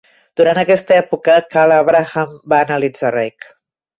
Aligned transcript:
Durant 0.39 0.59
aquesta 0.59 0.95
època, 1.01 1.35
Karl 1.55 1.75
Abraham 1.77 2.33
va 2.55 2.61
analitzar 2.69 3.15
Reik. 3.17 3.49